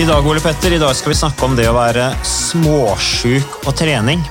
[0.00, 3.74] I dag Ole Petter, i dag skal vi snakke om det å være småsjuk og
[3.76, 4.22] trening.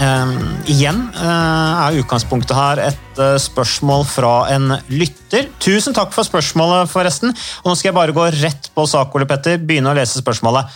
[0.00, 0.30] Um,
[0.72, 5.50] igjen uh, er utgangspunktet her et uh, spørsmål fra en lytter.
[5.60, 7.36] Tusen takk for spørsmålet, forresten.
[7.60, 9.60] Og nå skal jeg bare gå rett på sak, Ole Petter.
[9.60, 10.72] Begynne å lese spørsmålet.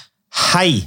[0.50, 0.82] Hei!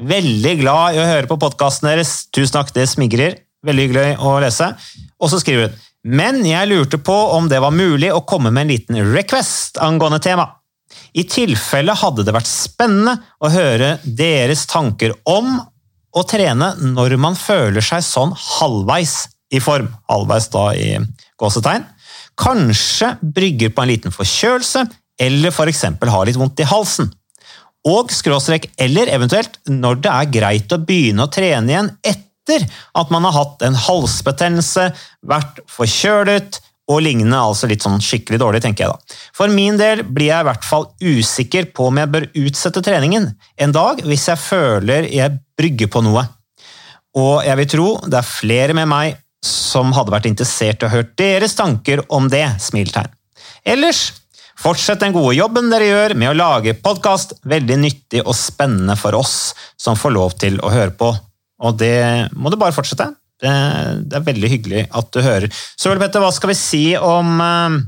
[0.00, 2.16] Veldig glad i å høre på podkasten deres.
[2.32, 3.36] Tusen takk, det smigrer.
[3.68, 4.72] Veldig hyggelig å lese.
[5.20, 8.64] Og så skriver hun Men jeg lurte på om det var mulig å komme med
[8.64, 10.54] en liten request angående tema.
[11.14, 15.56] I tilfelle hadde det vært spennende å høre deres tanker om
[16.14, 19.14] å trene når man føler seg sånn halvveis
[19.54, 19.90] i form.
[20.10, 20.90] Halvveis da i
[21.40, 21.86] gåsetegn.
[22.38, 24.84] Kanskje brygger på en liten forkjølelse,
[25.22, 25.84] eller f.eks.
[25.86, 27.10] har litt vondt i halsen.
[27.86, 32.64] Og skråstrek eller eventuelt når det er greit å begynne å trene igjen etter
[32.96, 34.88] at man har hatt en halsbetennelse,
[35.22, 36.58] vært forkjølet
[36.90, 39.18] og lignende, altså litt sånn skikkelig dårlig, tenker jeg da.
[39.36, 43.30] For min del blir jeg i hvert fall usikker på om jeg bør utsette treningen
[43.64, 46.26] en dag hvis jeg føler jeg brygger på noe.
[47.16, 50.92] Og jeg vil tro det er flere med meg som hadde vært interessert i å
[50.92, 53.10] høre deres tanker om det, smiltegn.
[53.64, 54.06] Ellers,
[54.60, 59.16] fortsett den gode jobben dere gjør med å lage podkast, veldig nyttig og spennende for
[59.16, 61.12] oss som får lov til å høre på.
[61.64, 63.12] Og det må du bare fortsette.
[63.44, 63.56] Det,
[64.10, 65.50] det er veldig hyggelig at du hører.
[65.76, 67.78] Så vel, Petter, hva skal vi si om, eh,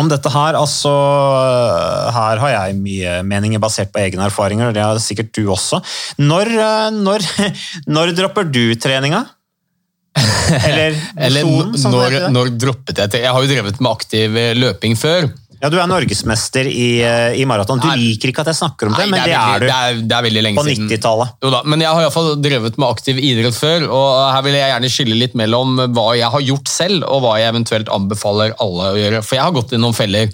[0.00, 0.58] om dette her?
[0.58, 0.92] Altså,
[2.14, 5.82] her har jeg mye meninger basert på egne erfaringer, og det har sikkert du også.
[6.22, 7.26] Når, eh, når,
[7.96, 9.24] når dropper du treninga?
[10.68, 11.48] Eller Eller
[11.80, 13.24] som når, når droppet jeg?
[13.24, 15.26] Jeg har jo drevet med aktiv eh, løping før.
[15.62, 17.80] Ja, du er norgesmester i, eh, i maraton.
[17.80, 17.96] Du Nei.
[18.00, 19.66] liker ikke at jeg snakker om det, men det veldig, er du.
[19.66, 21.34] Det er, det er På 90-tallet.
[21.44, 24.46] Jo da, men jeg har i hvert fall drevet med aktiv idrett før, og her
[24.46, 27.92] vil jeg gjerne skille litt mellom hva jeg har gjort selv, og hva jeg eventuelt
[27.94, 29.24] anbefaler alle å gjøre.
[29.26, 30.32] For jeg har gått i noen feller.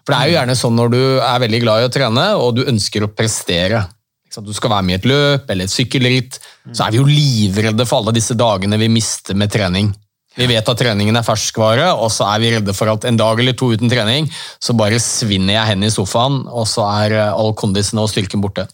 [0.00, 2.54] For det er jo gjerne sånn når du er veldig glad i å trene, og
[2.58, 3.84] du ønsker å prestere.
[4.30, 6.38] Du skal være med i et løp eller et sykkelritt,
[6.70, 9.90] så er vi jo livredde for alle disse dagene vi mister med trening.
[10.38, 13.40] Vi vet at treningen er ferskvare, og så er vi redde for at en dag
[13.42, 14.28] eller to uten trening,
[14.62, 18.42] så bare svinner jeg hen i sofaen, og så er eh, all kondisen og styrken
[18.44, 18.68] borte.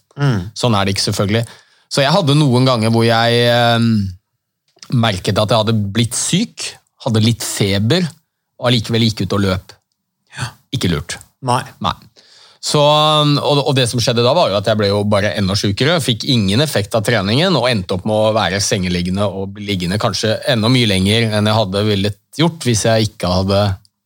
[0.57, 1.43] Sånn er det ikke, selvfølgelig.
[1.89, 3.87] Så jeg hadde noen ganger hvor jeg eh,
[4.93, 6.69] merket at jeg hadde blitt syk,
[7.07, 8.05] hadde litt feber,
[8.57, 9.73] og allikevel gikk ut og løp.
[10.73, 11.17] Ikke lurt.
[11.47, 11.61] Nei.
[11.81, 11.93] Nei.
[12.59, 15.55] Så, og, og det som skjedde da var jo at jeg ble jo bare enda
[15.57, 19.99] sykere, fikk ingen effekt av treningen og endte opp med å være sengeliggende og liggende
[20.01, 23.63] kanskje enda mye lenger enn jeg hadde villet gjort hvis jeg ikke hadde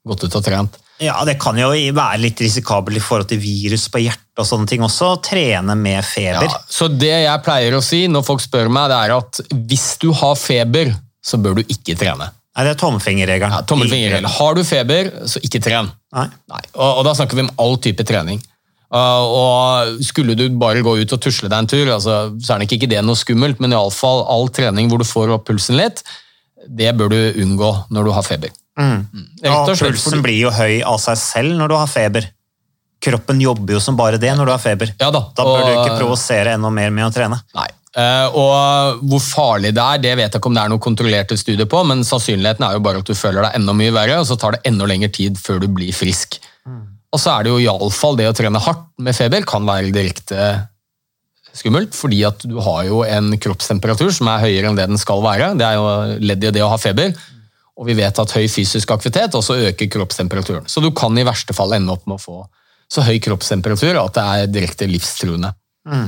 [0.08, 0.82] gått ut og trent.
[1.02, 4.70] Ja, Det kan jo være litt risikabelt i forhold til virus på hjertet og sånne
[4.70, 5.16] ting også.
[5.16, 6.46] å Trene med feber.
[6.46, 9.88] Ja, så det jeg pleier å si når folk spør meg, det er at hvis
[10.02, 10.94] du har feber,
[11.26, 12.30] så bør du ikke trene.
[12.52, 13.54] Nei, Det er tommelfingerregelen.
[13.56, 14.32] Ja, tommelfingerregelen.
[14.38, 15.92] Har du feber, så ikke tren.
[16.16, 16.26] Nei.
[16.52, 16.64] Nei.
[16.76, 18.42] Og, og da snakker vi om all type trening.
[18.92, 22.66] Uh, og Skulle du bare gå ut og tusle deg en tur, altså, så er
[22.66, 26.04] nok ikke det noe skummelt, men iallfall all trening hvor du får opp pulsen litt,
[26.68, 28.52] det bør du unngå når du har feber.
[28.80, 29.00] Mm.
[29.08, 31.88] Rett Ja, og slett pulsen fordi- blir jo høy av seg selv når du har
[31.88, 32.28] feber.
[33.02, 34.92] Kroppen jobber jo som bare det når du har feber.
[35.00, 37.40] Ja da, Da bør du ikke provosere enda mer med å trene.
[37.56, 37.70] Nei.
[37.92, 41.36] Eh, og hvor farlig det er, det vet jeg ikke om det er noen kontrollerte
[41.40, 44.30] studier på, men sannsynligheten er jo bare at du føler deg enda mye verre, og
[44.30, 46.40] så tar det enda lengre tid før du blir frisk.
[47.12, 50.46] Og så er det jo iallfall det å trene hardt med feber kan være direkte
[51.52, 55.20] skummelt, fordi at du har jo en kroppstemperatur som er høyere enn det den skal
[55.26, 55.52] være.
[55.60, 57.12] Det er jo ledd i det å ha feber.
[57.76, 60.70] Og vi vet at høy fysisk aktivitet også øker kroppstemperaturen.
[60.72, 62.38] Så du kan i verste fall ende opp med å få
[62.92, 65.52] så høy kroppstemperatur at det er direkte livstruende.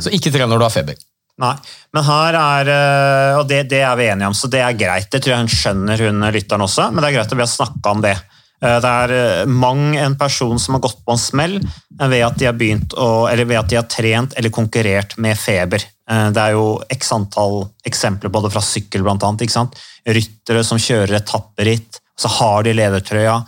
[0.03, 0.97] Så ikke tren når du har feber.
[1.41, 1.55] Nei,
[1.95, 5.09] men her er eh, Og det, det er vi enige om, så det er greit.
[5.09, 7.49] Det tror jeg hun skjønner, hun lytteren også, men det er greit at vi har
[7.49, 8.13] snakka om det.
[8.61, 12.21] Eh, Det er eh, mang en person som har gått på en smell eh, ved
[12.27, 15.87] at de har begynt å, eller ved at de har trent eller konkurrert med feber.
[16.09, 19.47] Eh, Det er jo x antall eksempler på det fra sykkel, blant annet.
[19.47, 19.81] Ikke sant?
[20.05, 23.39] Ryttere som kjører etapperitt, så har de ledertrøya,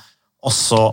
[0.41, 0.83] og så?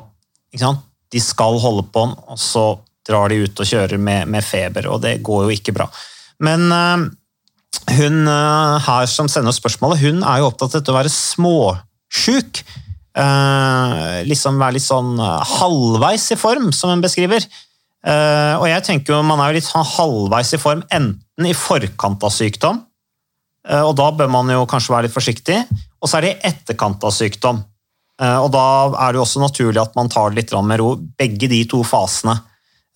[0.53, 2.67] De skal holde på den, og så
[3.09, 5.87] drar de ut og kjører med, med feber, og det går jo ikke bra.
[6.43, 7.09] Men eh,
[7.99, 12.63] hun eh, her som sender spørsmålet, hun er jo opptatt av å være småsjuk.
[13.13, 17.45] Eh, liksom være litt sånn eh, halvveis i form, som hun beskriver.
[18.03, 21.55] Eh, og jeg tenker jo man er jo litt sånn halvveis i form enten i
[21.55, 22.81] forkant av sykdom,
[23.69, 25.61] eh, og da bør man jo kanskje være litt forsiktig,
[26.03, 27.63] og så er det i etterkant av sykdom.
[28.23, 28.65] Eh, og da
[29.05, 31.83] er det jo også naturlig at man tar det litt med ro, begge de to
[31.87, 32.37] fasene.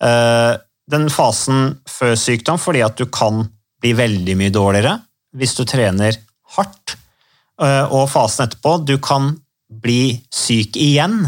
[0.03, 0.53] Eh,
[0.91, 3.45] Den fasen før sykdom fordi at du kan
[3.81, 4.97] bli veldig mye dårligere
[5.37, 6.15] hvis du trener
[6.55, 6.95] hardt,
[7.57, 9.31] Eh, og fasen etterpå, du kan
[9.67, 11.23] bli syk igjen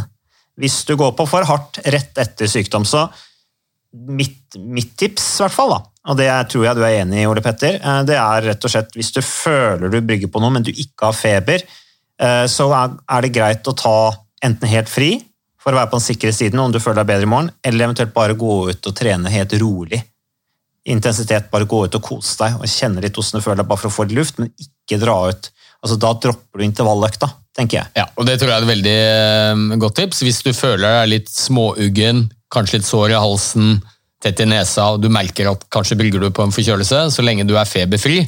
[0.60, 2.86] hvis du går på for hardt rett etter sykdom.
[2.86, 3.08] Så
[4.14, 5.80] mitt, mitt tips, i hvert fall, da,
[6.12, 8.74] og det tror jeg du er enig i, Ole Petter, eh, det er rett og
[8.76, 11.66] slett hvis du føler du brygger på noe, men du ikke har feber,
[12.22, 13.98] eh, så er det greit å ta
[14.46, 15.16] enten helt fri
[15.69, 17.86] for å være på den sikre siden om du føler deg bedre i morgen, eller
[17.86, 20.01] eventuelt bare gå ut og trene helt rolig.
[20.89, 23.81] Intensitet, bare gå ut og kose deg og kjenne litt hvordan du føler deg, bare
[23.83, 25.51] for å få litt luft, men ikke dra ut.
[25.80, 27.92] Altså, da dropper du intervalløkta, tenker jeg.
[28.00, 30.24] Ja, og Det tror jeg er et veldig eh, godt tips.
[30.25, 33.77] Hvis du føler deg litt småuggen, kanskje litt sår i halsen,
[34.24, 37.45] tett i nesa, og du merker at kanskje brygger du på en forkjølelse, så lenge
[37.48, 38.24] du er feberfri,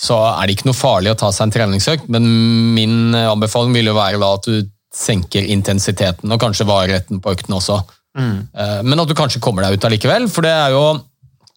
[0.00, 2.06] så er det ikke noe farlig å ta seg en treningsøkt.
[2.12, 2.28] Men
[2.76, 7.78] min anbefaling vil jo være at du senker intensiteten og kanskje varigheten på økten også.
[8.18, 8.48] Mm.
[8.88, 10.82] Men at du kanskje kommer deg ut allikevel, for det er jo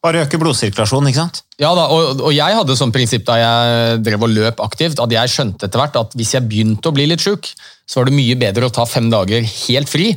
[0.03, 1.37] Bare øke blodsirkulasjonen, ikke sant?
[1.61, 5.15] ja da, og, og jeg hadde sånn prinsipp da jeg drev og løp aktivt, at
[5.15, 7.47] jeg skjønte etter hvert at hvis jeg begynte å bli litt sjuk,
[7.87, 10.09] så var det mye bedre å ta fem dager helt fri,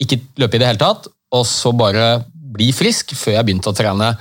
[0.00, 2.22] ikke løpe i det hele tatt, og så bare
[2.56, 4.14] bli frisk før jeg begynte å trene.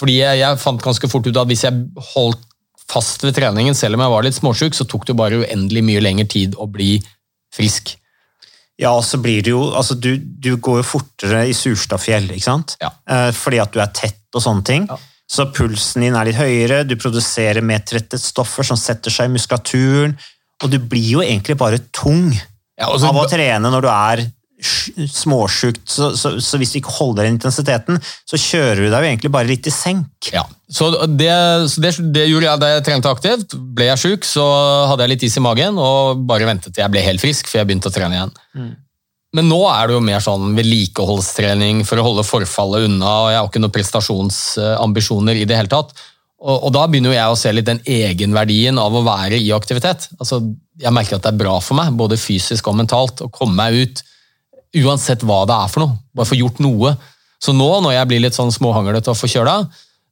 [0.00, 2.46] Fordi jeg, jeg fant ganske fort ut at hvis jeg holdt
[2.90, 6.02] fast ved treningen, selv om jeg var litt småsjuk, så tok det bare uendelig mye
[6.02, 7.16] lengre tid å bli frisk.
[8.80, 12.46] Ja, og så blir det jo altså du, du går jo fortere i Surstadfjell, ikke
[12.46, 12.76] sant?
[12.80, 12.94] Ja.
[13.10, 14.86] Eh, fordi at du er tett og sånne ting.
[14.88, 14.96] Ja.
[15.30, 20.16] Så pulsen din er litt høyere, du produserer medtrettet stoffer som setter seg i muskulaturen,
[20.62, 22.32] og du blir jo egentlig bare tung
[22.78, 24.24] Ja, så- av å trene når du er
[24.60, 25.82] småsjukt.
[25.88, 29.50] Så, så, så hvis du ikke holder intensiteten, så kjører du deg jo egentlig bare
[29.50, 30.30] litt i senk.
[30.34, 31.30] Ja, så det,
[31.72, 33.56] så det, det gjorde jeg da jeg trente aktivt.
[33.56, 34.44] Ble jeg sjuk, så
[34.90, 37.62] hadde jeg litt is i magen og bare ventet til jeg ble helt frisk før
[37.62, 38.38] jeg begynte å trene igjen.
[39.36, 43.38] Men nå er det jo mer sånn vedlikeholdstrening for å holde forfallet unna, og jeg
[43.38, 45.94] har ikke noen prestasjonsambisjoner i det hele tatt.
[46.40, 49.52] Og, og da begynner jo jeg å se litt den egenverdien av å være i
[49.54, 50.08] aktivitet.
[50.18, 50.40] Altså,
[50.80, 53.76] jeg merker at det er bra for meg, både fysisk og mentalt, å komme meg
[53.84, 54.02] ut
[54.76, 55.98] uansett hva det er for noe.
[56.14, 56.94] Bare få gjort noe.
[57.40, 59.56] Så nå, når jeg blir litt sånn småhanglete og forkjøla,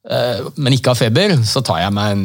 [0.09, 2.23] eh, men ikke har feber, så tar jeg meg en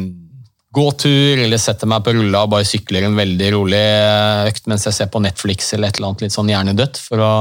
[0.75, 4.83] gåtur eller setter meg på rulla og bare sykler en veldig rolig eh, økt mens
[4.89, 6.99] jeg ser på Netflix eller et eller annet litt sånn hjernedødt.
[7.05, 7.33] For å,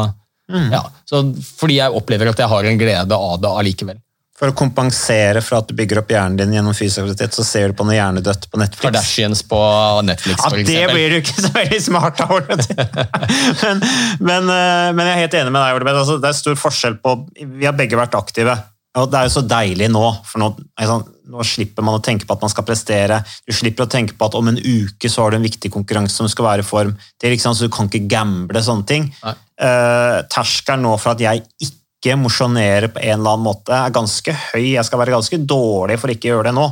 [0.76, 1.25] ja, så,
[1.58, 3.99] fordi jeg opplever at jeg har en glede av det allikevel.
[4.35, 7.71] For å kompensere for at du bygger opp hjernen din gjennom fysisk aktivitet, så ser
[7.71, 8.83] du på noe hjernedødt på Netflix.
[8.83, 9.61] Kardashians på
[10.03, 12.32] Netflix, Ja, for det blir du ikke så veldig smart av,
[13.63, 13.85] men,
[14.19, 16.97] men, eh, men jeg er helt enig med deg, Ole Altså, det er stor forskjell
[17.05, 17.15] på
[17.61, 18.56] Vi har begge vært aktive.
[18.99, 20.51] Og det er jo så deilig nå, for nå,
[20.82, 23.20] sånn, nå slipper man å tenke på at man skal prestere.
[23.47, 26.19] Du slipper å tenke på at om en uke så har du en viktig konkurranse
[26.19, 26.93] som skal være i form.
[27.19, 29.08] Det er liksom, så Du kan ikke gamble sånne ting.
[29.25, 31.83] Uh, terskelen nå for at jeg ikke
[32.20, 34.75] mosjonerer på en eller annen måte, er ganske høy.
[34.75, 36.67] Jeg skal være ganske dårlig for ikke å gjøre det nå.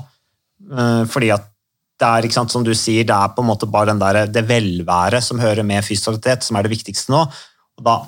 [0.73, 1.49] Eh, fordi at
[2.03, 4.43] det er, ikke sant, som du sier, det er på en måte bare der, det
[4.49, 7.23] velværet som hører med fysioterapeut, som er det viktigste nå.
[7.79, 8.01] Og da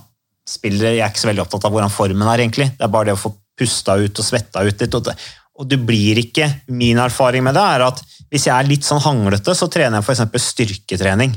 [0.48, 2.72] spiller jeg ikke så veldig opptatt av hvordan formen er, egentlig.
[2.74, 4.98] Det er bare det å få pusta ut og svetta ut litt.
[4.98, 5.14] Og, det,
[5.54, 8.02] og du blir ikke Min erfaring med det er at
[8.32, 10.48] hvis jeg er litt sånn hanglete, så trener jeg f.eks.
[10.50, 11.36] styrketrening.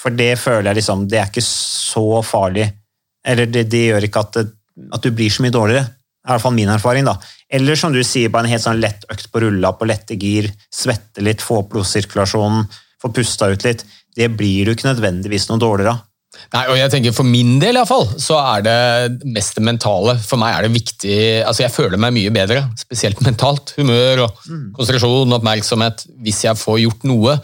[0.00, 2.70] For det føler jeg liksom Det er ikke så farlig.
[3.26, 4.46] Eller det, det gjør ikke at, det,
[4.92, 5.88] at du blir så mye dårligere.
[5.90, 7.06] Det er i hvert fall min erfaring.
[7.08, 7.16] da.
[7.50, 10.50] Eller som du sier, bare en helt sånn lett økt på rulla på lette gir,
[10.72, 12.68] svette litt, få opp blodsirkulasjonen,
[13.00, 13.86] få pusta ut litt.
[14.16, 16.06] Det blir du ikke nødvendigvis noe dårligere av.
[16.54, 19.64] Nei, og jeg tenker For min del i hvert fall, så er det mest det
[19.66, 20.14] mentale.
[20.22, 23.74] For meg er det viktig altså Jeg føler meg mye bedre, spesielt mentalt.
[23.78, 24.44] Humør og
[24.76, 26.06] konsentrasjon, og oppmerksomhet.
[26.22, 27.36] Hvis jeg får gjort noe.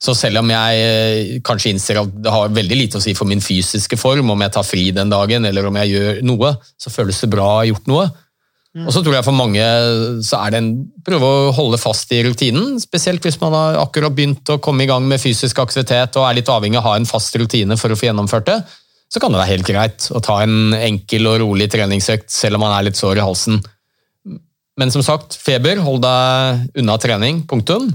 [0.00, 3.28] Så selv om jeg eh, kanskje innser at det har veldig lite å si for
[3.28, 6.92] min fysiske form, om jeg tar fri den dagen eller om jeg gjør noe, så
[6.92, 8.08] føles det bra å ha gjort noe.
[8.78, 9.62] Og så tror jeg for mange
[10.22, 10.68] så er det en
[11.04, 14.88] prøve å holde fast i rutinen, spesielt hvis man har akkurat begynt å komme i
[14.88, 17.90] gang med fysisk aktivitet og er litt avhengig av å ha en fast rutine for
[17.90, 18.60] å få gjennomført det.
[19.10, 22.64] Så kan det være helt greit å ta en enkel og rolig treningsøkt selv om
[22.68, 23.58] man er litt sår i halsen.
[24.78, 27.42] Men som sagt, feber, hold deg unna trening.
[27.50, 27.90] Punktum.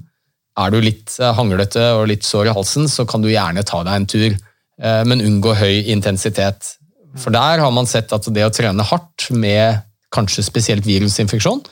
[0.55, 3.81] Er du litt eh, hanglete og litt sår i halsen, så kan du gjerne ta
[3.83, 6.75] deg en tur, eh, men unngå høy intensitet.
[7.19, 9.83] For der har man sett at det å trene hardt med
[10.15, 11.63] kanskje spesielt virusinfeksjon,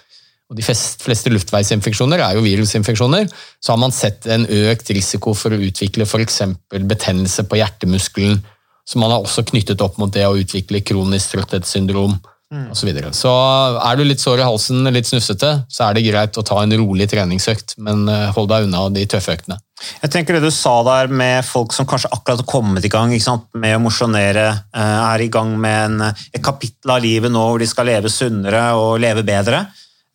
[0.51, 3.29] og de fleste luftveisinfeksjoner er jo virusinfeksjoner,
[3.63, 6.41] så har man sett en økt risiko for å utvikle f.eks.
[6.69, 8.41] betennelse på hjertemuskelen,
[8.83, 12.17] som man har også knyttet opp mot det å utvikle kronisk trøtthetssyndrom
[12.53, 12.69] mm.
[12.71, 12.79] osv.
[12.83, 13.11] Så, videre.
[13.17, 13.33] så
[13.81, 16.75] er du litt sår i halsen, litt snufsete, så er det greit å ta en
[16.79, 19.59] rolig treningsøkt, men eh, hold deg unna de tøffe øktene.
[20.03, 23.11] Jeg tenker det du sa der med folk som kanskje akkurat har kommet i gang
[23.11, 27.63] med å mosjonere, eh, er i gang med en, et kapittel av livet nå hvor
[27.63, 29.65] de skal leve sunnere og leve bedre.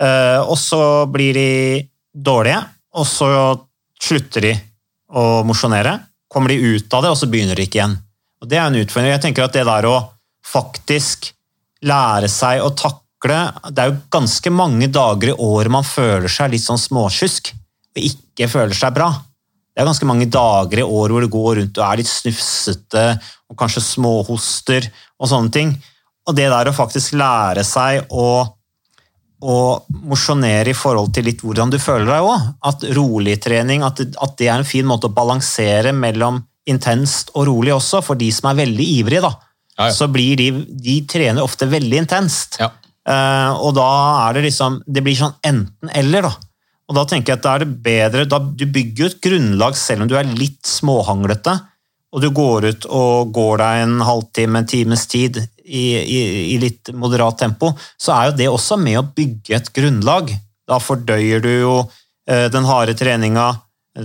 [0.00, 1.48] Eh, og så blir de
[2.14, 2.60] dårlige,
[2.96, 3.30] og så
[3.98, 4.54] slutter de
[5.08, 5.98] å mosjonere.
[6.28, 7.98] Kommer de ut av det, og så begynner de ikke igjen.
[8.38, 9.10] Og Det er en utfordring.
[9.16, 9.96] Jeg tenker at det der å
[10.46, 11.32] faktisk
[11.86, 13.38] lære seg å takle
[13.70, 17.50] Det er jo ganske mange dager i året man føler seg litt sånn småsjusk
[17.98, 19.08] og ikke føler seg bra.
[19.78, 23.04] Det er ganske mange dager i år hvor du går rundt og er litt snufsete
[23.48, 24.86] og kanskje småhoster
[25.18, 25.72] og sånne ting.
[26.28, 28.28] Og det der å faktisk lære seg å,
[29.42, 34.34] og mosjonere i forhold til litt hvordan du føler deg òg, at roligtrening at, at
[34.38, 38.50] det er en fin måte å balansere mellom intenst og rolig også, for de som
[38.50, 39.32] er veldig ivrige, da.
[39.78, 39.94] Ja, ja.
[39.94, 42.58] Så blir de, de trener ofte veldig intenst.
[42.60, 42.72] Ja.
[43.08, 43.88] Uh, og da
[44.26, 46.32] er det liksom Det blir sånn enten-eller, da.
[46.88, 49.78] Og da tenker jeg at da er det bedre, da, Du bygger jo et grunnlag
[49.78, 51.54] selv om du er litt småhanglete,
[52.08, 56.20] og du går ut og går deg en halvtime, en times tid i, i,
[56.54, 60.32] i litt moderat tempo, så er jo det også med å bygge et grunnlag.
[60.68, 63.50] Da fordøyer du jo uh, den harde treninga,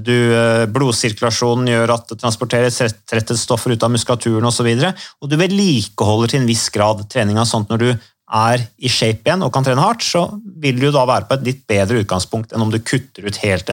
[0.02, 5.30] du, eh, blodsirkulasjonen gjør at det transporteres trettelsesstoffer ut av muskulaturen osv., og, så og
[5.30, 7.90] du vedlikeholder til en viss grad treninga sånn at når du
[8.34, 10.26] er i shape igjen og kan trene hardt, så
[10.64, 13.70] vil du da være på et litt bedre utgangspunkt enn om du kutter ut helt.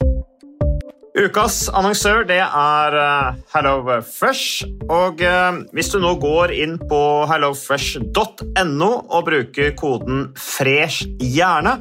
[1.21, 4.69] Ukas annonsør det er uh, HelloFresh.
[4.93, 7.01] Og uh, hvis du nå går inn på
[7.31, 11.81] hellofresh.no og bruker koden 'fresh hjerne',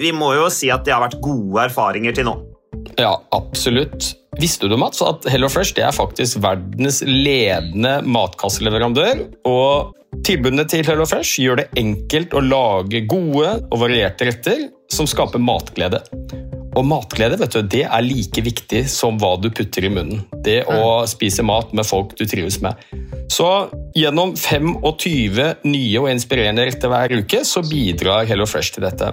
[0.00, 2.36] vi må jo si at det har vært gode erfaringer til nå.
[2.98, 4.12] Ja, absolutt.
[4.40, 9.26] Visste du Mats, at HelloFresh er faktisk verdens ledende matkasseleverandør?
[9.48, 15.40] og Tilbudene til HelloFresh gjør det enkelt å lage gode og varierte retter som skaper
[15.40, 16.02] matglede.
[16.76, 20.22] Og matglede vet du, det er like viktig som hva du putter i munnen.
[20.44, 22.76] Det å spise mat med folk du trives med.
[23.32, 23.48] Så
[23.96, 29.12] gjennom 25 nye og inspirerende retter hver uke så bidrar HelloFresh til dette.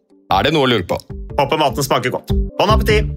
[0.31, 0.95] Er det noe å lure på?
[1.35, 2.31] Håper maten smaker godt.
[2.55, 3.09] Bon appétit!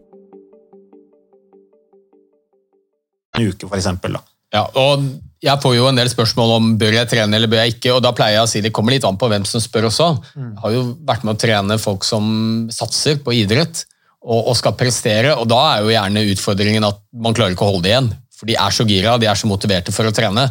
[3.35, 4.17] En uke, for eksempel.
[4.17, 4.23] Da.
[4.55, 5.07] Ja, og
[5.43, 8.03] jeg får jo en del spørsmål om bør jeg trene eller bør jeg ikke, og
[8.05, 10.11] da pleier jeg å si det kommer litt an på hvem som spør også.
[10.39, 12.29] Jeg har jo vært med å trene folk som
[12.75, 13.83] satser på idrett
[14.25, 17.73] og, og skal prestere, og da er jo gjerne utfordringen at man klarer ikke å
[17.75, 18.13] holde det igjen.
[18.35, 20.49] For de er så gira, de er så motiverte for å trene.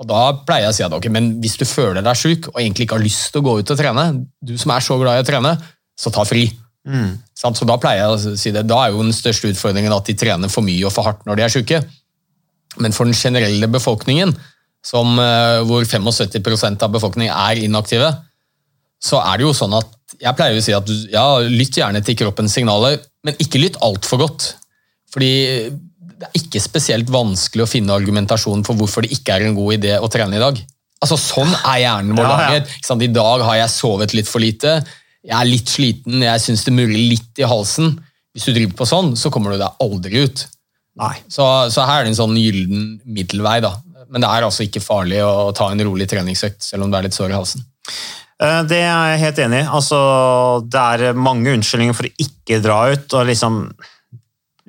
[0.00, 2.58] Og Da pleier jeg å si at ok, men hvis du føler deg sjuk og
[2.60, 4.08] egentlig ikke har lyst til å gå ut og trene,
[4.40, 5.52] du som er så glad i å trene,
[5.98, 6.46] så ta fri.
[6.88, 7.18] Mm.
[7.38, 8.66] Så Da pleier jeg å si det.
[8.66, 11.38] Da er jo den største utfordringen at de trener for mye og for hardt når
[11.38, 11.82] de er syke.
[12.80, 14.34] Men for den generelle befolkningen,
[14.82, 18.10] som, eh, hvor 75% av befolkningen er inaktive,
[19.02, 19.86] så er det jo sånn at
[20.20, 24.18] jeg pleier å si at ja, lytt gjerne til kroppens signaler, men ikke lytt altfor
[24.18, 24.54] godt.
[25.12, 25.70] Fordi
[26.22, 29.74] det er ikke spesielt vanskelig å finne argumentasjon for hvorfor det ikke er en god
[29.74, 30.60] idé å trene i dag.
[31.02, 32.60] Altså Sånn er hjernen vår Ja, ja.
[32.62, 33.02] laget.
[33.02, 34.76] I dag har jeg sovet litt for lite,
[35.22, 37.94] jeg er litt sliten, jeg syns det murrer litt i halsen.
[38.32, 40.46] Hvis du driver på sånn, så kommer du deg aldri ut.
[41.00, 41.14] Nei.
[41.30, 43.76] Så, så her er det en sånn gyllen middelvei, da.
[44.12, 47.06] Men det er altså ikke farlig å ta en rolig treningsøkt, selv om du er
[47.06, 47.64] litt sår i halsen.
[48.42, 49.70] Eh, Det er jeg helt enig i.
[49.78, 49.98] Altså,
[50.68, 53.16] det er mange unnskyldninger for å ikke dra ut.
[53.18, 53.62] og liksom,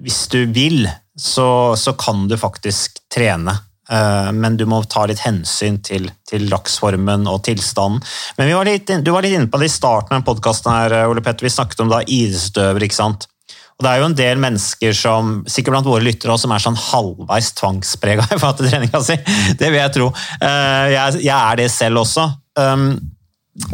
[0.03, 0.86] Hvis du vil,
[1.19, 3.57] så, så kan du faktisk trene.
[3.93, 8.01] Eh, Men du må ta litt hensyn til, til laksformen og tilstanden.
[8.38, 10.73] Men var litt, du var litt inne på det i starten av podkasten,
[11.09, 11.45] Ole Petter.
[11.45, 13.27] Vi snakket om da ikke sant?
[13.73, 16.77] Og Det er jo en del mennesker som sikkert blant våre lyttere som er sånn
[16.77, 19.17] halvveis tvangsprega i forhold til treninga si.
[19.59, 20.10] Det vil jeg tro.
[20.39, 22.29] Eh, jeg er det selv også.
[22.58, 22.91] Um,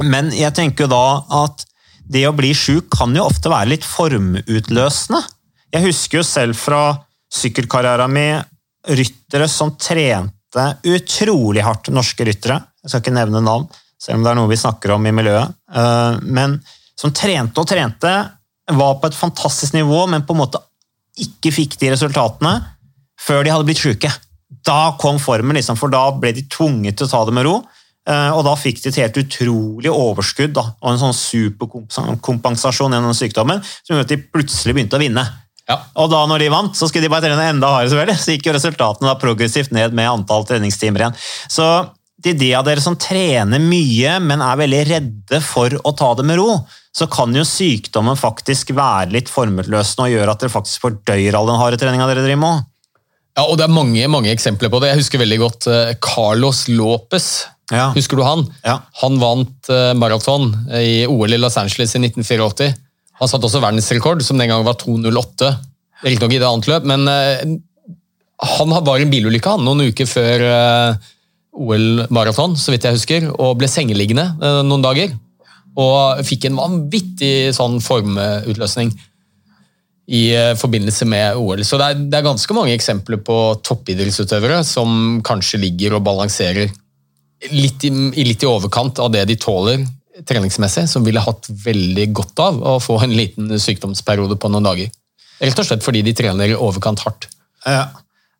[0.04, 1.04] Men jeg tenker jo da
[1.46, 1.66] at
[2.10, 5.22] det å bli sjuk kan jo ofte være litt formutløsende.
[5.72, 6.82] Jeg husker jo selv fra
[7.32, 8.48] sykkelkarrieren min
[8.88, 12.62] ryttere som trente utrolig hardt, norske ryttere.
[12.84, 13.68] Jeg skal ikke nevne navn,
[14.00, 15.54] selv om det er noe vi snakker om i miljøet.
[15.76, 16.60] Eh, Men
[17.00, 18.14] som trente og trente,
[18.70, 20.60] var på et fantastisk nivå, men på en måte
[21.18, 22.52] ikke fikk de resultatene
[23.20, 24.12] før de hadde blitt sjuke.
[24.66, 27.64] Da kom formen, liksom, for da ble de tvunget til å ta det med ro.
[28.08, 33.14] eh, Og da fikk de et helt utrolig overskudd da, og en sånn superkompensasjon gjennom
[33.18, 35.26] sykdommen som gjorde at de plutselig begynte å vinne.
[35.70, 35.78] Ja.
[36.02, 38.24] Og da når de vant, så skulle de bare trene enda hardere, selvfølgelig.
[38.24, 41.18] Så gikk jo resultatene da progressivt ned med antall treningstimer igjen.
[41.52, 41.68] Så
[42.24, 46.26] til de av dere som trener mye, men er veldig redde for å ta det
[46.28, 46.58] med ro,
[46.96, 51.48] så kan jo sykdommen faktisk være litt formutløsende og gjøre at dere faktisk fordøyer all
[51.48, 52.68] den harde treninga dere driver med.
[53.38, 54.90] Ja, og Det er mange mange eksempler på det.
[54.92, 57.30] Jeg husker veldig godt eh, Carlos Lopez.
[57.72, 57.92] Ja.
[57.94, 58.48] Husker du han?
[58.66, 58.80] Ja.
[59.04, 62.74] Han vant eh, maraton i OL i Los Angeles i 1984.
[63.20, 65.52] Han satte også verdensrekord, som den gang var 2.08.
[66.06, 67.42] Riktignok i det annet løp, men eh,
[68.40, 71.10] han var i en bilulykke han, noen uker før eh,
[71.60, 75.12] OL-maraton, så vidt jeg husker, og ble sengeliggende eh, noen dager.
[75.80, 78.94] Og fikk en vanvittig sånn formutløsning
[80.10, 80.24] i
[80.58, 81.62] forbindelse med OL.
[81.68, 86.72] Så det er, det er ganske mange eksempler på toppidrettsutøvere som kanskje ligger og balanserer
[87.54, 87.92] litt i
[88.26, 89.86] litt i overkant av det de tåler
[90.28, 94.92] treningsmessig, som ville hatt veldig godt av å få en liten sykdomsperiode på noen dager.
[95.40, 97.30] Rett og slett fordi de trener i overkant hardt.
[97.66, 97.88] Ja.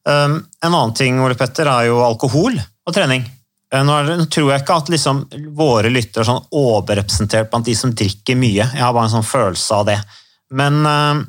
[0.08, 3.26] Um, en annen ting Ole Petter, er jo alkohol og trening.
[3.70, 3.98] Eh, Nå,
[4.34, 5.26] tror jeg ikke at liksom
[5.58, 8.64] våre lyttere er sånn overrepresentert blant de som drikker mye.
[8.66, 10.00] Jeg har bare en sånn følelse av det.
[10.58, 11.22] Men eh,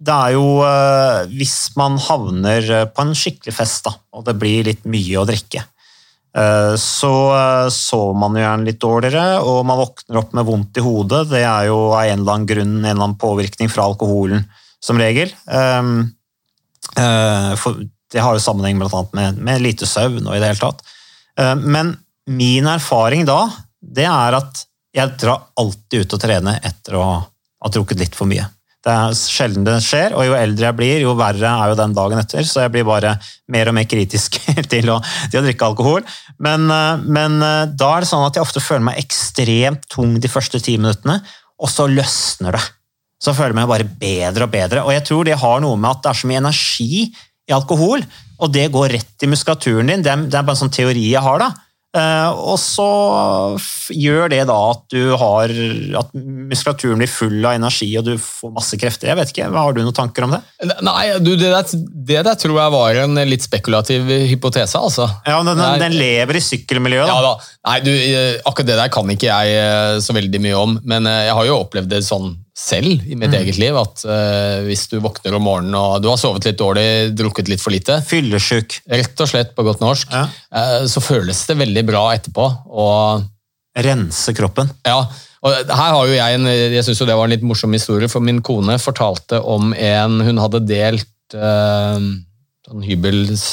[0.00, 4.38] det er jo eh, Hvis man havner eh, på en skikkelig fest, da, og det
[4.40, 5.66] blir litt mye å drikke,
[6.78, 10.84] så eh, sover man jo gjerne litt dårligere, og man våkner opp med vondt i
[10.84, 11.24] hodet.
[11.32, 14.44] Det er jo av en eller annen grunn en eller annen påvirkning fra alkoholen,
[14.80, 15.32] som regel.
[15.50, 16.10] Um,
[16.98, 17.66] Eh,
[18.12, 20.82] det har jo sammenheng annet med, med lite søvn og i det hele tatt.
[21.38, 21.94] Eh, Men
[22.26, 23.44] min erfaring da,
[23.80, 24.64] det er at
[24.94, 28.48] jeg drar alltid ut og trener etter å ha drukket litt for mye.
[28.80, 31.92] Det er sjelden det skjer, og jo eldre jeg blir, jo verre er jo den
[31.96, 33.12] dagen etter, så jeg blir bare
[33.52, 34.38] mer og mer kritisk
[34.72, 34.96] til å,
[35.28, 36.06] til å drikke alkohol.
[36.40, 40.16] Men, eh, men eh, da er det sånn at jeg ofte føler meg ekstremt tung
[40.16, 41.20] de første ti minuttene,
[41.60, 42.68] og så løsner det
[43.20, 44.84] så føler jeg meg bare bedre og bedre.
[44.86, 47.02] Og jeg tror det har noe med at det er så mye energi
[47.50, 48.04] i alkohol,
[48.40, 50.04] og det går rett i muskulaturen din.
[50.04, 51.50] Det er, det er bare en sånn teori jeg har, da.
[51.90, 52.86] Eh, og så
[53.90, 55.50] gjør det da at du har
[55.98, 59.10] at muskulaturen blir full av energi og du får masse krefter.
[59.10, 60.40] Jeg vet ikke, Har du noen tanker om det?
[60.86, 65.08] Nei, du, det, der, det der tror jeg var en litt spekulativ hypotese, altså.
[65.26, 65.80] Ja, men den, Nei.
[65.82, 67.10] den lever i sykkelmiljøet.
[67.10, 67.34] Ja da.
[67.34, 67.50] da.
[67.72, 71.10] Nei, du, eh, akkurat det der kan ikke jeg eh, så veldig mye om, men
[71.10, 74.98] jeg har jo opplevd det sånn selv i mitt eget liv, at uh, hvis du
[75.00, 76.84] våkner om morgenen og du har sovet litt dårlig,
[77.16, 78.82] drukket litt for lite, Fyllesyk.
[78.92, 80.26] rett og slett på godt norsk, Ja.
[80.52, 82.46] Uh, så føles det veldig bra etterpå.
[82.68, 83.26] Og
[83.80, 84.68] Rense kroppen.
[84.84, 84.98] ja,
[85.46, 88.10] og her har jo jeg en, jeg synes jo det var en litt morsom historie,
[88.12, 91.96] for min kone fortalte om en hun hadde delt uh,
[92.66, 93.46] sånn hybels...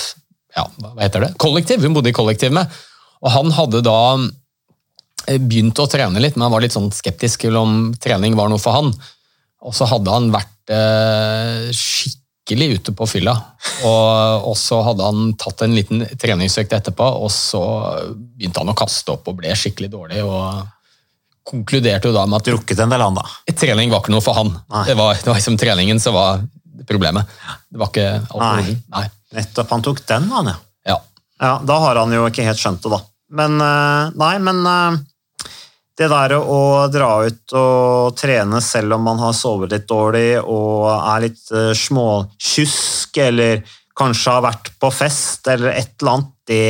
[0.58, 1.36] Ja, hva heter det?
[1.38, 1.84] Kollektiv.
[1.86, 2.72] Hun bodde i kollektiv med.
[3.22, 4.00] Og han hadde da
[5.28, 8.52] eh, begynt å trene litt, men han var litt sånn skeptisk til om trening var
[8.52, 8.94] noe for han.
[9.68, 13.34] Og så hadde han vært eh, skikkelig ute på fylla,
[13.84, 17.62] og, og så hadde han tatt en liten treningsøkt etterpå, og så
[18.16, 20.24] begynte han å kaste opp og ble skikkelig dårlig.
[20.24, 20.66] og
[21.48, 23.26] konkluderte jo da med at Drukket en del, han da.
[23.56, 24.52] trening var ikke noe for han.
[24.74, 24.86] Nei.
[24.90, 26.42] Det var, det var liksom treningen som var
[26.88, 27.30] problemet.
[27.72, 28.82] Det var ikke alkoholen.
[28.94, 29.04] Nei.
[29.38, 29.72] Nettopp.
[29.76, 30.58] Han tok den, han, ja.
[30.92, 30.98] Ja.
[31.40, 33.00] Ja, Da har han jo ikke helt skjønt det, da.
[33.38, 35.00] Men eh, nei, men eh,
[35.98, 36.62] det der å
[36.94, 42.38] dra ut og trene selv om man har sovet litt dårlig og er litt småkjusk,
[42.48, 43.64] småtjusk, eller
[43.98, 46.68] kanskje har vært på fest eller et eller annet, det,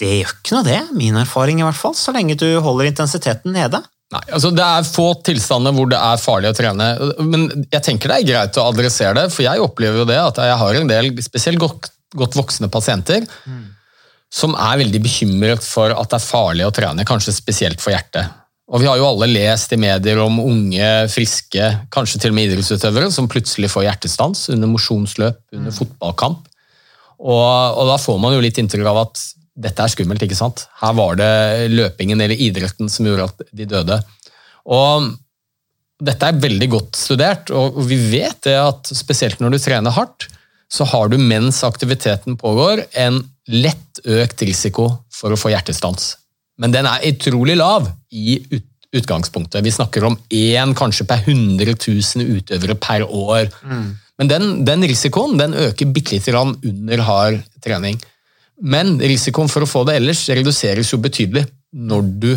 [0.00, 0.80] det gjør ikke noe, det.
[0.96, 1.94] Min erfaring, i hvert fall.
[1.94, 3.80] Så lenge du holder intensiteten nede.
[4.08, 6.90] Nei, altså Det er få tilstander hvor det er farlig å trene.
[7.20, 10.40] Men jeg tenker det er greit å adressere det, for jeg opplever jo det at
[10.42, 13.28] jeg har en del spesielt godt, godt voksne pasienter
[14.32, 18.28] som er veldig bekymret for at det er farlig å trene, kanskje spesielt for hjertet.
[18.68, 22.50] Og Vi har jo alle lest i medier om unge, friske, kanskje til og med
[22.50, 26.44] idrettsutøvere som plutselig får hjertestans under mosjonsløp, under fotballkamp.
[27.18, 29.22] Og, og da får man jo litt inntrykk av at
[29.58, 30.66] dette er skummelt, ikke sant?
[30.82, 33.96] Her var det løpingen eller idretten som gjorde at de døde.
[34.68, 35.08] Og
[36.04, 40.28] dette er veldig godt studert, og vi vet det at spesielt når du trener hardt,
[40.68, 46.12] så har du mens aktiviteten pågår en lett økt risiko for å få hjertestans.
[46.60, 48.36] Men den er utrolig lav i
[48.92, 49.64] utgangspunktet.
[49.64, 53.48] Vi snakker om én kanskje per 100 000 utøvere per år.
[54.18, 58.00] Men den, den risikoen den øker bitte lite grann under hard trening.
[58.60, 62.32] Men risikoen for å få det ellers reduseres jo betydelig når du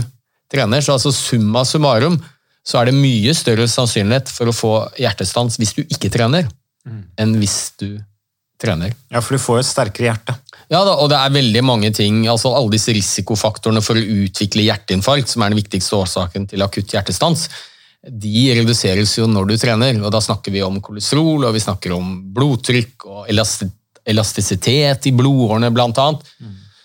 [0.51, 0.83] trener.
[0.85, 2.19] Så altså summa summarum
[2.67, 6.45] så er det mye større sannsynlighet for å få hjertestans hvis du ikke trener,
[7.17, 8.11] enn hvis du trener.
[9.12, 10.36] Ja, for du får jo et sterkere hjerte.
[10.71, 14.63] Ja, da, og det er veldig mange ting, altså alle disse risikofaktorene for å utvikle
[14.69, 17.50] hjerteinfarkt, som er den viktigste årsaken til akutt hjertestans,
[18.02, 20.00] de reduseres jo når du trener.
[20.02, 23.69] og Da snakker vi om kolesterol, og vi snakker om blodtrykk og elasti
[24.10, 26.24] elastisitet i blodårene, blant annet.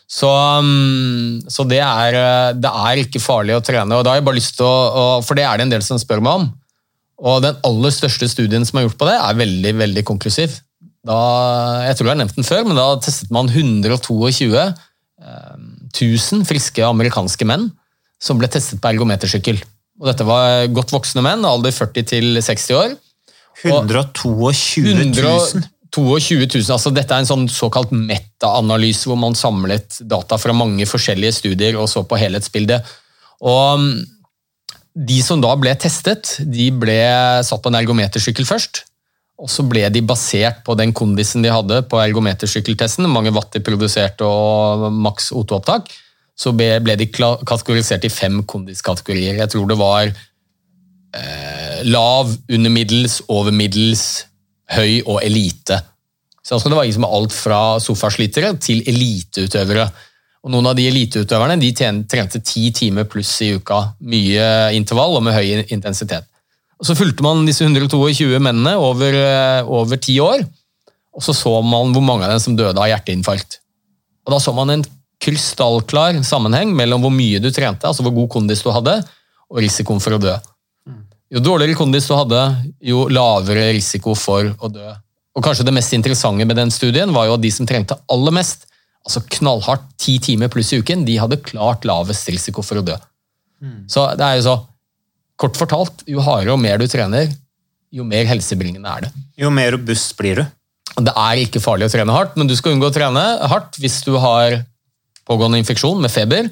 [0.07, 3.97] Så, um, så det, er, eh, det er ikke farlig å trene.
[3.97, 5.99] og da har jeg bare lyst til å- For det er det en del som
[5.99, 6.53] spør meg om.
[7.25, 10.61] Og den aller største studien som er gjort på det, er veldig veldig konklusiv.
[11.07, 11.17] Da,
[11.87, 14.51] jeg tror jeg har nevnt den før, men da testet man 122
[15.97, 17.71] 000 friske amerikanske menn
[18.23, 19.61] som ble testet på ergometersykkel.
[20.01, 22.97] Og dette var godt voksne menn, alder 40 til 60 år.
[23.65, 25.65] 122 000.
[25.97, 30.85] 122 000, altså Dette er en sånn såkalt meta-analyse, hvor man samlet data fra mange
[30.89, 32.85] forskjellige studier og så på helhetsbildet.
[33.47, 33.95] Og mm,
[35.09, 36.99] De som da ble testet, de ble
[37.45, 38.85] satt på en ergometersykkel først.
[39.37, 43.61] Og så ble de basert på den kondisen de hadde på ergometersykkeltesten, mange watt de
[43.65, 45.91] produserte og maks O2-opptak,
[46.37, 49.37] så ble de kategorisert i fem kondiskategorier.
[49.41, 54.27] Jeg tror det var eh, lav, under middels, over middels,
[54.73, 55.79] høy og elite.
[56.45, 59.89] Så altså det var liksom alt fra sofaslitere til eliteutøvere.
[60.47, 63.81] Og Noen av de eliteutøverne de trente ti timer pluss i uka.
[64.07, 66.29] Mye intervall og med høy intensitet.
[66.81, 70.45] Og Så fulgte man disse 122 mennene over, eh, over ti år,
[71.17, 73.59] og så så man hvor mange av dem som døde av hjerteinfarkt.
[74.27, 74.85] Og Da så man en
[75.23, 78.99] krystallklar sammenheng mellom hvor mye du trente, altså hvor god kondis du hadde,
[79.49, 80.37] og risikoen for å dø.
[81.33, 82.41] Jo dårligere kondis du hadde,
[82.83, 84.93] jo lavere risiko for å dø.
[85.37, 88.33] Og kanskje Det mest interessante med den studien var jo at de som trente aller
[88.33, 88.67] mest,
[89.07, 92.97] altså knallhardt ti timer pluss i uken, de hadde klart lavest risiko for å dø.
[93.89, 94.57] Så det er jo så,
[95.41, 97.33] Kort fortalt, jo hardere og mer du trener,
[97.93, 99.11] jo mer helsebringende er det.
[99.41, 100.45] Jo mer robust blir du.
[100.97, 104.01] Det er ikke farlig å trene hardt, men du skal unngå å trene hardt hvis
[104.07, 104.63] du har
[105.29, 106.49] pågående infeksjon med feber,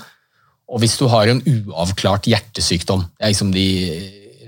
[0.68, 3.06] og hvis du har en uavklart hjertesykdom.
[3.16, 3.66] Det er liksom de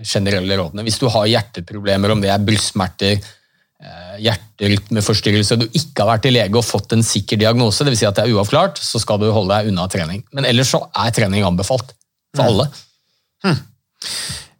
[0.06, 0.84] generelle rådene.
[0.86, 3.20] Hvis du har hjerteproblemer, om det er brystsmerter,
[3.82, 8.00] eh, hjerterytmeforstyrrelse, du ikke har vært til lege og fått en sikker diagnose, dvs.
[8.00, 10.24] Si at det er uavklart, så skal du holde deg unna trening.
[10.32, 11.94] Men ellers så er trening anbefalt
[12.36, 12.68] for alle.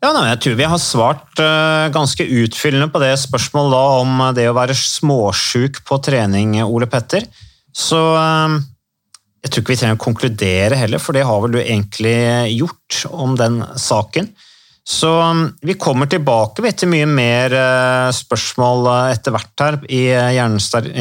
[0.05, 4.25] Ja, nei, Jeg tror vi har svart uh, ganske utfyllende på det spørsmålet da, om
[4.37, 7.27] det å være småsjuk på trening, Ole Petter.
[7.75, 8.59] Så uh,
[9.47, 12.19] jeg tror ikke vi trenger å konkludere heller, for det har vel du egentlig
[12.57, 14.33] gjort om den saken.
[14.87, 20.05] Så um, vi kommer tilbake vi, til mye mer uh, spørsmål etter hvert her i,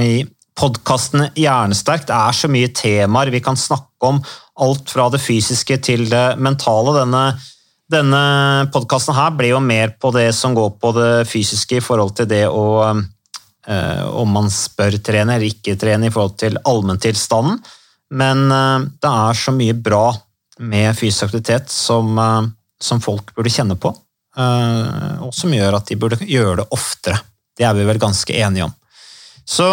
[0.02, 0.24] i
[0.58, 2.08] podkasten Hjernesterk.
[2.08, 4.22] Det er så mye temaer vi kan snakke om,
[4.62, 6.96] alt fra det fysiske til det mentale.
[7.02, 7.26] Denne,
[7.96, 12.16] denne podkasten her ble jo mer på det som går på det fysiske i forhold
[12.18, 17.60] til det å eh, om man spør trene eller ikke trene i forhold til allmenntilstanden.
[18.16, 20.08] Men eh, det er så mye bra
[20.66, 22.42] med fysisk aktivitet som, eh,
[22.82, 23.94] som folk burde kjenne på,
[24.36, 27.22] og som gjør at de burde gjøre det oftere.
[27.56, 28.74] Det er vi vel ganske enige om.
[29.46, 29.66] Så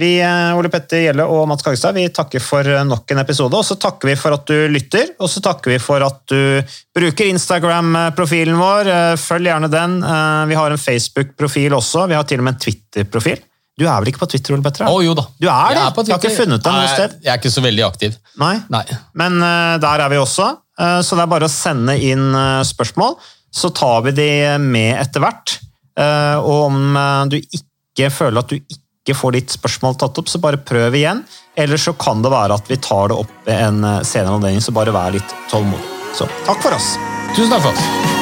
[0.00, 3.64] vi, eh, Ole Petter Gjelle og Mats Kagestad, vi takker for nok en episode, og
[3.68, 6.62] så takker vi for at du lytter, og så takker vi for at du
[6.96, 8.88] bruker Instagram-profilen vår.
[8.88, 9.98] Eh, Følg gjerne den.
[10.02, 13.42] Eh, Vi har en Facebook-profil også, vi har til og med en Twitter-profil.
[13.78, 14.84] Du er vel ikke på Twitter, Ole Petter?
[14.88, 15.22] Å jo da.
[15.40, 15.94] Du er Jeg det?
[15.96, 17.14] på Jeg har ikke funnet deg noe sted?
[17.24, 18.16] Jeg er ikke så veldig aktiv.
[18.38, 18.54] Nei?
[18.70, 18.82] Nei.
[19.14, 20.48] Men eh, der er vi også,
[20.78, 23.16] eh, så det er bare å sende inn eh, spørsmål,
[23.52, 25.58] så tar vi de med etter hvert.
[25.98, 28.80] Eh, Og om eh, du ikke føler at du ikke
[29.18, 31.24] får ditt spørsmål tatt opp, så bare prøv igjen.
[31.58, 34.62] Eller så kan det være at vi tar det opp ved en eh, senere anledning,
[34.62, 35.86] så bare vær litt tålmodig.
[36.14, 36.94] Så takk for oss.
[37.34, 38.21] Tusen takk for oss.